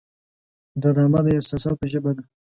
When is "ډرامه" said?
0.81-1.19